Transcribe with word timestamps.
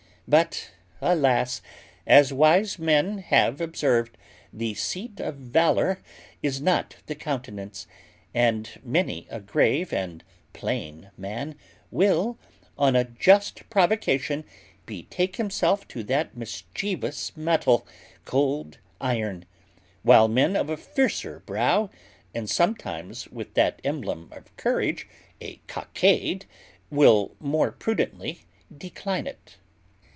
But, 0.27 0.71
alas! 1.01 1.61
as 2.07 2.31
wise 2.31 2.79
men 2.79 3.17
have 3.17 3.59
observed, 3.59 4.17
the 4.53 4.73
seat 4.75 5.19
of 5.19 5.35
valour 5.35 5.99
is 6.41 6.61
not 6.61 6.95
the 7.07 7.15
countenance; 7.15 7.85
and 8.33 8.79
many 8.81 9.27
a 9.29 9.41
grave 9.41 9.91
and 9.91 10.23
plain 10.53 11.11
man 11.17 11.55
will, 11.89 12.39
on 12.77 12.95
a 12.95 13.03
just 13.03 13.69
provocation, 13.69 14.45
betake 14.85 15.35
himself 15.35 15.85
to 15.89 16.01
that 16.03 16.37
mischievous 16.37 17.35
metal, 17.35 17.85
cold 18.23 18.77
iron; 19.01 19.43
while 20.01 20.29
men 20.29 20.55
of 20.55 20.69
a 20.69 20.77
fiercer 20.77 21.41
brow, 21.41 21.89
and 22.33 22.49
sometimes 22.49 23.27
with 23.27 23.53
that 23.55 23.81
emblem 23.83 24.29
of 24.31 24.55
courage, 24.55 25.09
a 25.41 25.57
cockade, 25.67 26.45
will 26.89 27.35
more 27.41 27.69
prudently 27.73 28.45
decline 28.77 29.27
it. 29.27 29.57